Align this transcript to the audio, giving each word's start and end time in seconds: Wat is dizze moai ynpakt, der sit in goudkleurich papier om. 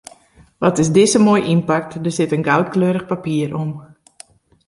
Wat 0.63 0.75
is 0.83 0.91
dizze 0.95 1.19
moai 1.25 1.41
ynpakt, 1.53 1.91
der 2.03 2.15
sit 2.17 2.33
in 2.37 2.47
goudkleurich 2.47 3.05
papier 3.11 3.49
om. 3.63 3.71